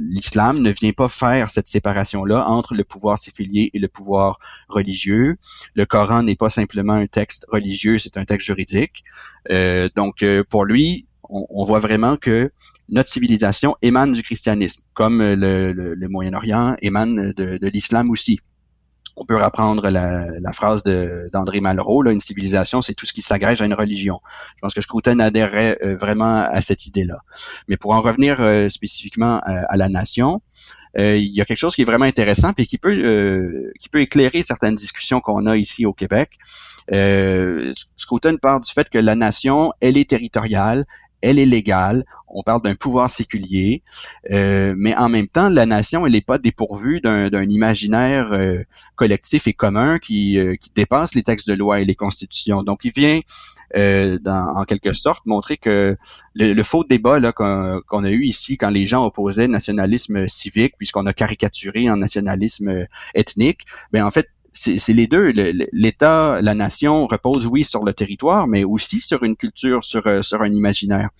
[0.00, 5.36] l'islam ne vient pas faire cette séparation-là entre le pouvoir séculier et le pouvoir religieux.
[5.74, 8.47] Le Coran n'est pas simplement un texte religieux, c'est un texte
[9.50, 12.50] Euh, donc, euh, pour lui, on, voit vraiment que
[12.88, 15.34] notre civilisation émane du christianisme, comme euh,
[15.74, 18.40] le, Moyen-Orient émane de, l'islam aussi.
[19.16, 23.60] On peut reprendre la, phrase d'André Malraux, là, une civilisation, c'est tout ce qui s'agrège
[23.60, 24.20] à une religion.
[24.56, 27.18] Je pense que Scruton adhérait euh, vraiment à cette idée-là.
[27.66, 28.38] Mais pour en revenir
[28.70, 30.40] spécifiquement à, la nation,
[30.96, 34.00] il y a quelque chose qui est vraiment intéressant et qui peut euh, qui peut
[34.00, 36.38] éclairer certaines discussions qu'on a ici au Québec.
[36.92, 40.84] Euh, Scruton part du fait que la nation, elle est territoriale,
[41.22, 42.04] elle est légale.
[42.30, 43.82] On parle d'un pouvoir séculier,
[44.30, 48.62] euh, mais en même temps, la nation, elle n'est pas dépourvue d'un imaginaire euh,
[48.96, 52.62] collectif et commun qui, euh, dépasse les textes de loi et les constitutions.
[52.62, 53.20] Donc, il vient,
[53.76, 55.96] euh, en quelque sorte, montrer que
[56.34, 61.14] le, faux débat qu'on a eu ici quand les gens opposaient nationalisme civique, puisqu'on a
[61.14, 65.32] caricaturé en nationalisme ethnique, ben en fait, c'est les deux.
[65.72, 70.22] L'État, la nation repose, oui, sur le territoire, mais aussi sur une culture, sur, euh,
[70.40, 71.10] un imaginaire.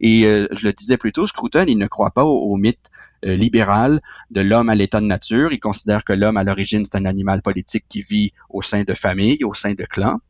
[0.00, 2.90] Et euh, je le disais plus tôt, Scruton, il ne croit pas au, au mythe
[3.24, 5.52] euh, libéral de l'homme à l'état de nature.
[5.52, 8.94] Il considère que l'homme, à l'origine, c'est un animal politique qui vit au sein de
[8.94, 10.20] familles, au sein de clans.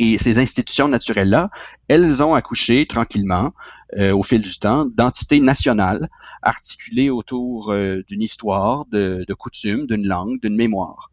[0.00, 1.50] Et ces institutions naturelles-là,
[1.88, 3.52] elles ont accouché tranquillement,
[3.96, 6.10] euh, au fil du temps, d'entités nationales
[6.42, 11.10] articulées autour euh, d'une histoire, de, de coutumes, d'une langue, d'une mémoire.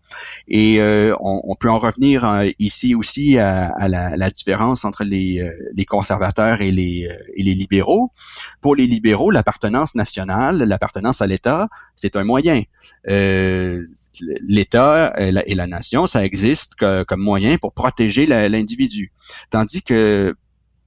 [0.50, 4.84] Et euh, on, on peut en revenir euh, ici aussi à, à la, la différence
[4.84, 8.12] entre les, euh, les conservateurs et les, et les libéraux.
[8.60, 12.62] Pour les libéraux, l'appartenance nationale, l'appartenance à l'État, c'est un moyen.
[13.06, 19.14] L'État et la, nation, ça existe comme moyen pour protéger l'individu.
[19.50, 20.36] Tandis que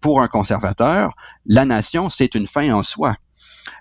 [0.01, 1.15] pour un conservateur,
[1.47, 3.17] la nation, c'est une fin en soi.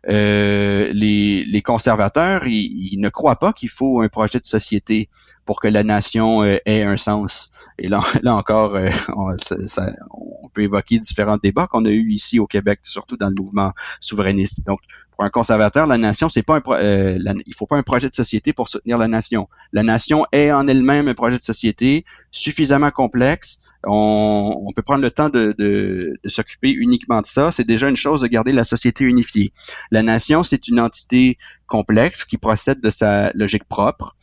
[0.10, 5.10] Euh, les, les conservateurs, ils, ils ne croient pas qu'il faut un projet de société
[5.46, 7.52] pour que la nation euh, ait un sens.
[7.80, 11.90] Et là, là encore, euh, on, ça- ça- on peut évoquer différents débats qu'on a
[11.90, 14.66] eu ici au Québec, surtout dans le mouvement souverainiste.
[14.66, 14.80] Donc,
[15.18, 18.16] pour un conservateur, la nation, c'est pas un, euh, il faut pas un projet de
[18.16, 19.50] société pour soutenir la nation.
[19.74, 23.62] La nation est en elle-même un projet de société suffisamment complexe.
[23.84, 27.52] On, on peut prendre le temps de, de- de s'occuper uniquement de ça.
[27.52, 29.52] C'est déjà une chose de garder la société unifiée.
[29.90, 34.16] La nation, c'est une entité complexe qui procède de sa logique propre,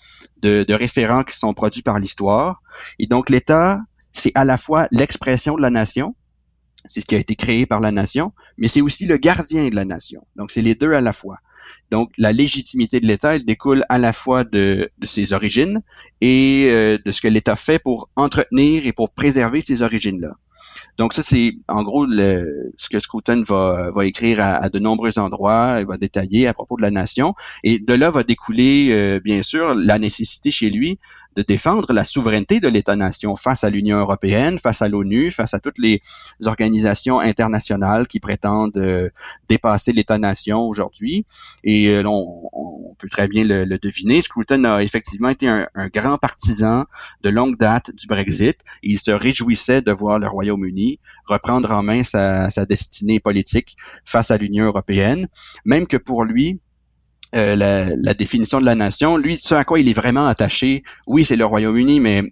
[0.42, 2.62] de, de référents qui sont produits par l'histoire.
[3.00, 3.80] Et donc, l'État,
[4.12, 6.14] c'est à la fois l'expression de la nation,
[6.86, 9.74] c'est ce qui a été créé par la nation, mais c'est aussi le gardien de
[9.74, 10.26] la nation.
[10.36, 11.38] Donc, c'est les deux à la fois.
[11.90, 15.80] Donc, la légitimité de l'État, elle découle à la fois de, ses origines
[16.20, 20.34] et euh, de ce que l'État fait pour entretenir et pour préserver ces origines-là.
[20.98, 25.18] Donc ça, c'est en gros le, ce que Scruton va, va écrire à, de nombreux
[25.18, 27.34] endroits, il va détailler à propos de la nation.
[27.62, 30.98] Et de là va découler, euh, bien sûr, la nécessité chez lui
[31.36, 35.60] de défendre la souveraineté de l'État-nation face à l'Union européenne, face à l'ONU, face à
[35.60, 36.00] toutes les
[36.46, 39.10] organisations internationales qui prétendent euh,
[39.48, 41.26] dépasser l'État-nation aujourd'hui.
[41.64, 44.22] Et euh, on, on, peut très bien le, deviner.
[44.22, 46.84] Scruton a effectivement été un, un, grand partisan
[47.22, 48.58] de longue date du Brexit.
[48.82, 54.36] Il se réjouissait de voir le Royaume-Uni reprendre en main sa, destinée politique face à
[54.36, 55.28] l'Union européenne.
[55.64, 56.60] Même que pour lui,
[57.34, 59.16] euh, la, définition de la nation.
[59.16, 62.22] Lui, ce à quoi il est vraiment attaché, oui, c'est le Royaume-Uni, mais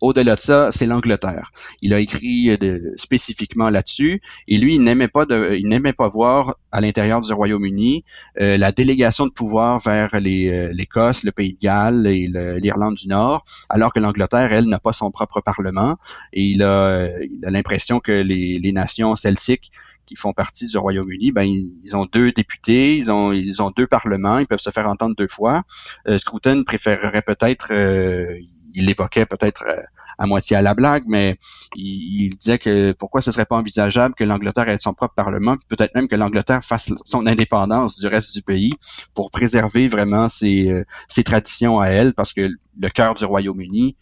[0.00, 1.50] au-delà de ça, c'est l'Angleterre.
[1.82, 4.20] Il a écrit euh, spécifiquement là-dessus.
[4.48, 8.04] Et lui, il n'aimait pas de, il n'aimait pas voir à l'intérieur du Royaume-Uni
[8.40, 12.26] euh, la délégation de pouvoir vers l'Écosse, le Pays de Galles et
[12.60, 15.96] l'Irlande du Nord, alors que l'Angleterre, elle, n'a pas son propre parlement.
[16.32, 17.08] Et il a,
[17.42, 19.70] l'impression que les, nations celtiques
[20.04, 23.86] qui font partie du Royaume-Uni, ben ils, ont deux députés, ils ont ils ont deux
[23.86, 25.62] parlements, ils peuvent se faire entendre deux fois.
[26.08, 28.36] Euh, Scruton préférerait peut-être, euh,
[28.76, 29.82] il l'évoquait peut-être euh,
[30.18, 31.36] à moitié à la blague, mais
[31.74, 35.94] il, disait que pourquoi ce serait pas envisageable que l'Angleterre ait son propre parlement, peut-être
[35.94, 38.72] même que l'Angleterre fasse son indépendance du reste du pays
[39.14, 43.96] pour préserver vraiment ses, ses traditions à elle, parce que le cœur du Royaume-Uni,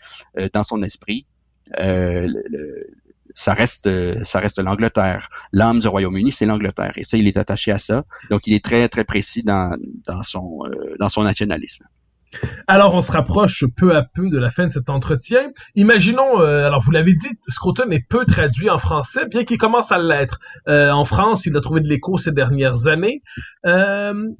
[0.53, 1.27] dans son esprit,
[1.81, 2.29] euh,
[3.35, 5.29] ça reste l'Angleterre.
[5.53, 6.93] L'âme du Royaume-Uni, c'est l'Angleterre.
[6.97, 8.05] Et ça, il est attaché à ça.
[8.31, 11.87] Donc, il est très, très précis dans, euh, dans son nationalisme.
[12.67, 15.51] Alors, on se rapproche peu à peu de la fin de cet entretien.
[15.75, 19.93] Imaginons, euh, alors vous l'avez dit, Scruton est peu traduit en français, bien qu'il commence
[19.93, 20.39] à l'être.
[20.69, 23.23] Euh, en France, il a trouvé de l'écho ces dernières années.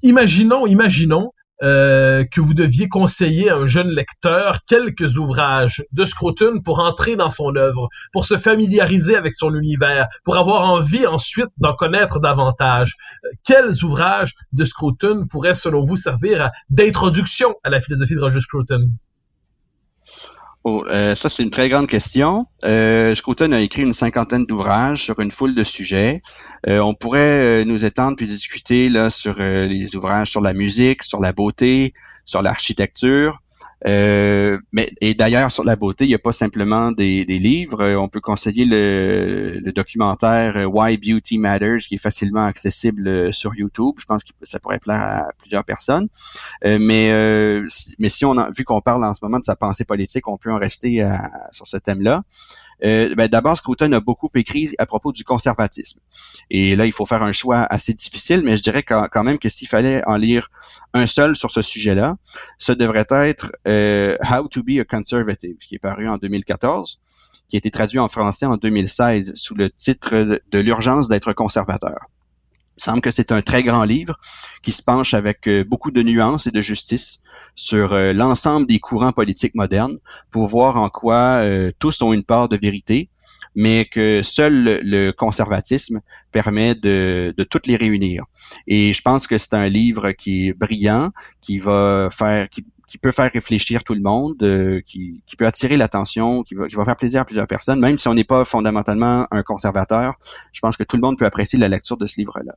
[0.03, 6.61] imaginons, imaginons euh, que vous deviez conseiller à un jeune lecteur quelques ouvrages de Scruton
[6.61, 11.51] pour entrer dans son œuvre, pour se familiariser avec son univers, pour avoir envie ensuite
[11.59, 12.97] d'en connaître davantage.
[13.25, 18.41] Euh, quels ouvrages de Scruton pourraient, selon vous, servir d'introduction à la philosophie de Roger
[18.41, 18.91] Scruton?
[20.67, 22.47] Oh, euh, ça, c'est une très grande question.
[22.65, 23.15] Euh,
[23.53, 26.23] a écrit une cinquantaine d'ouvrages sur une foule de sujets.
[26.67, 31.03] Euh, on pourrait euh, nous étendre puis discuter là sur les ouvrages sur la musique,
[31.03, 31.93] sur la beauté,
[32.25, 33.43] sur l'architecture.
[33.87, 37.83] Euh, mais et d'ailleurs sur la beauté, il n'y a pas simplement des, des, livres.
[37.83, 43.33] Euh, on peut conseiller le, le, documentaire euh, Why Beauty Matters, qui est facilement accessible
[43.35, 43.97] sur YouTube.
[43.99, 46.09] Je pense que ça pourrait plaire à plusieurs personnes.
[46.65, 47.13] Euh, mais
[47.99, 50.39] mais si on a, vu qu'on parle en ce moment de sa pensée politique, on
[50.39, 52.23] peut en rester à, sur ce thème-là.
[52.83, 56.01] Euh, ben D'abord, Scruton a beaucoup écrit à propos du conservatisme.
[56.51, 59.39] Et là, il faut faire un choix assez difficile, mais je dirais quand, quand même
[59.39, 60.51] que s'il fallait en lire
[60.93, 62.17] un seul sur ce sujet-là,
[62.59, 67.01] ce devrait être euh, How to be a Conservative, qui est paru en 2014
[67.49, 72.09] qui a été traduit en français en 2016 sous le titre de l'urgence d'être conservateur.
[72.77, 74.19] Il semble que c'est un très grand livre
[74.63, 77.23] qui se penche avec euh, beaucoup de nuances et de justice
[77.55, 79.99] sur euh, l'ensemble des courants politiques modernes
[80.33, 83.11] pour voir en quoi euh, tous ont une part de vérité,
[83.55, 86.01] mais que seul le conservatisme
[86.33, 88.25] permet de, de toutes les réunir.
[88.67, 92.99] Et je pense que c'est un livre qui est brillant, qui va faire, qui, qui
[92.99, 96.77] peut faire réfléchir tout le monde, euh, qui, qui, peut attirer l'attention, qui va, qui
[96.77, 100.15] va faire plaisir à plusieurs personnes, même si on n'est pas fondamentalement un conservateur.
[100.53, 102.55] Je pense que tout le monde peut apprécier la lecture de ce livre-là.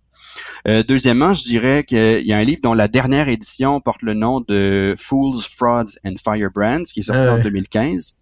[0.67, 4.13] Euh, deuxièmement, je dirais qu'il y a un livre dont la dernière édition porte le
[4.13, 8.15] nom de Fools, Frauds and Firebrands, qui est sorti en 2015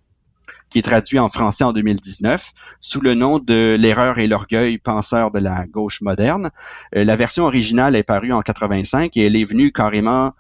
[0.69, 5.32] qui est traduit en français en 2019 sous le nom de L'erreur et l'orgueil penseur
[5.32, 6.49] de la gauche moderne.
[6.95, 10.34] Euh, la version originale est parue en 85 et elle est venue carrément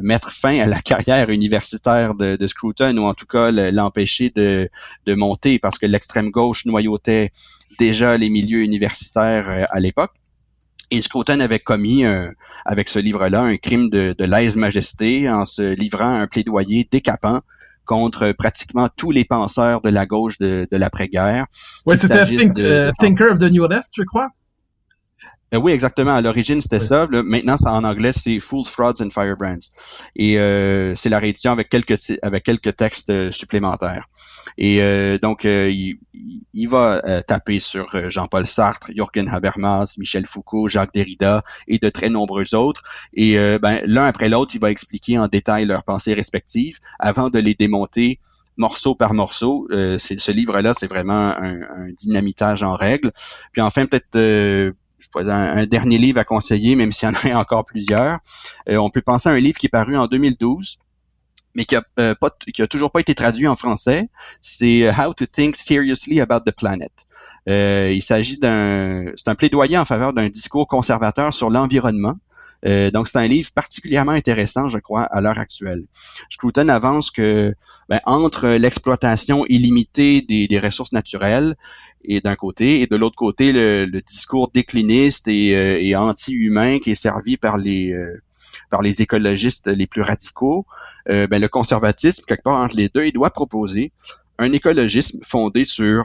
[0.00, 4.70] mettre fin à la carrière universitaire de, de Scruton ou en tout cas l'empêcher de,
[5.06, 7.30] de monter parce que l'extrême gauche noyautait
[7.78, 10.12] déjà les milieux universitaires euh, à l'époque.
[10.90, 12.04] Et Scruton avait commis,
[12.66, 17.40] avec ce livre-là, un crime de, de lèse-majesté en se livrant un plaidoyer décapant
[17.86, 21.46] contre pratiquement tous les penseurs de la gauche de, de l'après-guerre.
[21.86, 24.28] Ouais, c'était euh, Thinker of the New Left, je crois.
[25.54, 26.14] Euh, oui, exactement.
[26.14, 27.06] À l'origine, c'était ça.
[27.24, 29.58] maintenant, en anglais, c'est Fools, Frauds and Firebrands.
[30.16, 34.08] Et euh, c'est la réédition avec quelques avec quelques textes euh, supplémentaires.
[34.56, 34.78] Et
[35.20, 35.98] donc, il,
[36.54, 42.08] il, va taper sur Jean-Paul Sartre, Jürgen Habermas, Michel Foucault, Jacques Derrida et de très
[42.08, 42.82] nombreux autres.
[43.14, 47.38] Et ben, l'un après l'autre, il va expliquer en détail leurs pensées respectives avant de
[47.38, 48.18] les démonter
[48.56, 49.66] morceau par morceau.
[49.70, 53.12] Euh, ce livre-là, c'est vraiment un, un, dynamitage en règle.
[53.52, 57.36] Puis enfin, peut-être je pourrais dire un, dernier livre à conseiller, même s'il y en
[57.36, 58.20] a encore plusieurs.
[58.66, 60.78] on peut penser à un livre qui est paru en 2012
[61.54, 61.82] mais qui a,
[62.14, 64.08] pas, qui a toujours pas été traduit en français,
[64.40, 66.90] c'est How to Think Seriously About the Planet.
[67.48, 72.16] Euh, il s'agit d'un, c'est un plaidoyer en faveur d'un discours conservateur sur l'environnement.
[72.64, 75.84] Euh, donc, c'est un livre particulièrement intéressant, je crois, à l'heure actuelle.
[76.30, 77.54] Scruton avance que
[77.88, 81.56] ben, entre l'exploitation illimitée des, ressources naturelles
[82.04, 86.94] et d'un côté, et de l'autre côté, le, discours décliniste et, euh, anti-humain qui est
[86.94, 88.22] servi par les euh,
[88.70, 90.66] par les écologistes les plus radicaux,
[91.06, 93.92] ben, le conservatisme, quelque part entre les deux, il doit proposer
[94.38, 96.04] un écologisme fondé sur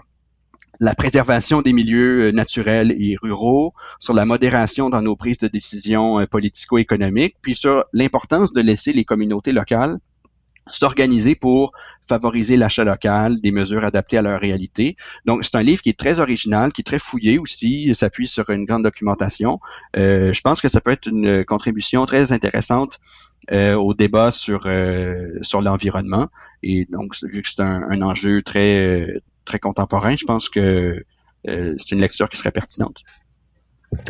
[0.80, 5.48] la préservation des milieux euh, naturels et ruraux, sur la modération dans nos prises de
[5.48, 10.00] décision euh, politico-économiques, puis sur l'importance de laisser les communautés locales
[10.70, 11.72] s'organiser pour
[12.08, 14.96] favoriser l'achat local, des mesures adaptées à leur réalité.
[15.26, 18.50] Donc, c'est un livre qui est très original, qui est très fouillé aussi, s'appuie sur
[18.50, 19.60] une grande documentation.
[19.96, 23.00] Euh, je pense que ça peut être une contribution très intéressante
[23.52, 24.68] au débat sur
[25.42, 26.28] sur l'environnement.
[26.64, 31.04] Et donc, vu que c'est un, un, enjeu très très contemporain, je pense que
[31.48, 33.04] euh, c'est une lecture qui serait pertinente.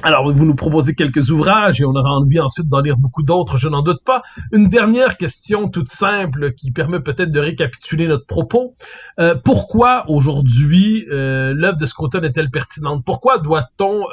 [0.03, 3.57] Alors, vous nous proposez quelques ouvrages et on aura envie ensuite d'en lire beaucoup d'autres,
[3.57, 4.21] je n'en doute pas.
[4.51, 8.75] Une dernière question toute simple qui permet peut-être de récapituler notre propos.
[9.19, 13.03] Euh, pourquoi aujourd'hui euh, l'œuvre de Scruton est-elle pertinente?
[13.05, 14.07] Pourquoi doit-on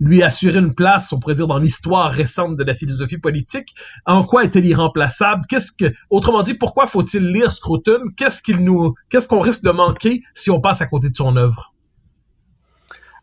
[0.00, 3.74] lui assurer une place, on pourrait dire, dans l'histoire récente de la philosophie politique?
[4.06, 5.42] En quoi est-elle irremplaçable?
[5.48, 8.00] Qu'est-ce que, autrement dit, pourquoi faut-il lire Scruton?
[8.16, 11.36] Qu'est-ce qu'il nous, qu'est-ce qu'on risque de manquer si on passe à côté de son
[11.36, 11.73] œuvre?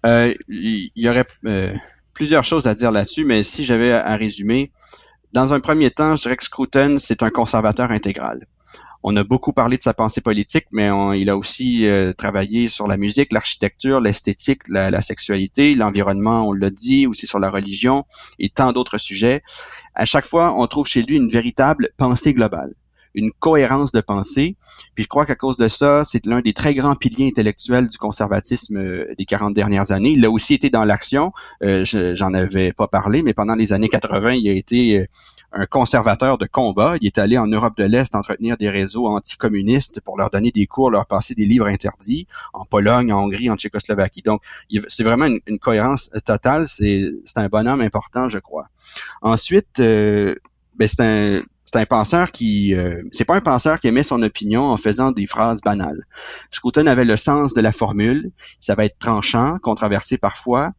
[0.05, 1.73] Euh, il y, aurait euh,
[2.13, 4.71] plusieurs choses à dire là-dessus, mais si j'avais à résumer,
[5.33, 8.45] dans un premier temps, je dirais que Scruton, c'est un conservateur intégral.
[9.03, 10.89] On a beaucoup parlé de sa pensée politique, mais
[11.19, 16.69] il a aussi euh, travaillé sur la musique, l'architecture, l'esthétique, la, sexualité, l'environnement, on l'a
[16.69, 18.05] dit, aussi sur la religion
[18.37, 19.41] et tant d'autres sujets.
[19.95, 22.73] À chaque fois, on trouve chez lui une véritable pensée globale
[23.15, 24.55] une cohérence de pensée.
[24.95, 27.97] Puis je crois qu'à cause de ça, c'est l'un des très grands piliers intellectuels du
[27.97, 30.11] conservatisme euh, des 40 dernières années.
[30.11, 31.33] Il a aussi été dans l'action.
[31.63, 35.05] Euh, J'en avais pas parlé, mais pendant les années 80, il a été euh,
[35.51, 36.95] un conservateur de combat.
[37.01, 40.67] Il est allé en Europe de l'Est entretenir des réseaux anticommunistes pour leur donner des
[40.67, 44.21] cours, leur passer des livres interdits en Pologne, en Hongrie, en Tchécoslovaquie.
[44.21, 44.41] Donc,
[44.87, 46.67] c'est vraiment une, cohérence totale.
[46.67, 48.67] C'est un bonhomme important, je crois.
[49.21, 50.35] Ensuite, euh,
[50.75, 51.41] ben c'est un
[51.71, 55.11] c'est un penseur qui euh, c'est pas un penseur qui émet son opinion en faisant
[55.11, 56.03] des phrases banales.
[56.51, 60.71] Scruton avait le sens de la formule, ça va être tranchant, controversé parfois,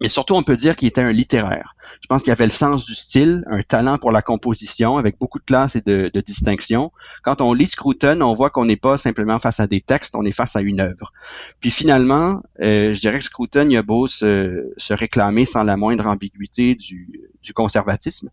[0.00, 1.76] mais surtout on peut dire qu'il était un littéraire.
[2.00, 5.38] Je pense qu'il avait le sens du style, un talent pour la composition avec beaucoup
[5.38, 6.92] de classe et de, distinction.
[7.22, 10.24] Quand on lit Scruton, on voit qu'on n'est pas simplement face à des textes, on
[10.24, 11.12] est face à une œuvre.
[11.60, 16.06] Puis finalement, euh, je dirais que Scruton il a beau se, réclamer sans la moindre
[16.06, 18.30] ambiguïté du conservatisme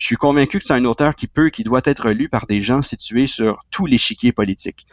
[0.00, 2.62] je suis convaincu que c'est un auteur qui peut, qui doit être lu par des
[2.62, 4.86] gens situés sur tout l'échiquier politique.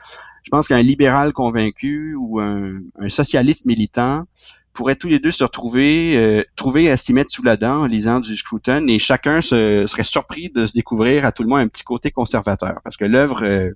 [0.44, 4.26] Je pense qu'un libéral convaincu ou un, socialiste militant
[4.74, 7.86] pourraient tous les deux se retrouver, euh, trouver à s'y mettre sous la dent en
[7.86, 11.62] lisant du Scruton et chacun se, serait surpris de se découvrir à tout le moins
[11.62, 13.72] un petit côté conservateur parce que l'œuvre euh,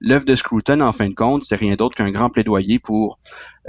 [0.00, 3.18] l'œuvre de Scruton, en fin de compte, c'est rien d'autre qu'un grand plaidoyer pour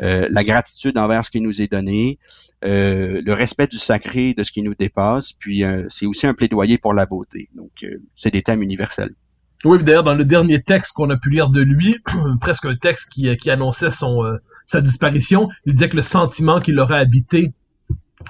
[0.01, 2.19] euh, la gratitude envers ce qui nous est donné,
[2.63, 6.33] euh, le respect du sacré de ce qui nous dépasse, puis euh, c'est aussi un
[6.33, 7.49] plaidoyer pour la beauté.
[7.55, 9.15] Donc, c'est des thèmes universels.
[9.63, 11.97] Oui, d'ailleurs, dans le dernier texte qu'on a pu lire de lui,
[12.41, 14.21] presque un texte qui, qui annonçait son
[14.65, 17.53] sa disparition, il disait que le sentiment qu'il aurait habité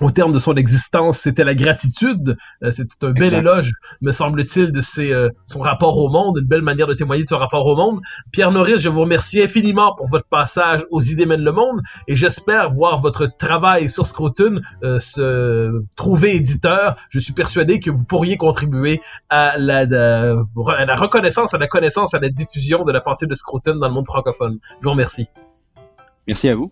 [0.02, 2.38] au terme de son existence, c'était la gratitude.
[2.64, 3.72] Euh, c'était un bel éloge,
[4.02, 7.30] me semble-t-il, de ses, euh, son rapport au monde, une belle manière de témoigner de
[7.30, 8.02] son rapport au monde.
[8.32, 12.16] Pierre Norris, je vous remercie infiniment pour votre passage aux idées mènent le monde et
[12.16, 16.96] j'espère voir votre travail sur Scruton euh, se trouver éditeur.
[17.10, 22.14] Je suis persuadé que vous pourriez contribuer à la, à la reconnaissance, à la connaissance,
[22.14, 24.60] à la diffusion de la pensée de Scruton dans le monde francophone.
[24.80, 25.28] Je vous remercie.
[26.28, 26.72] Merci à vous.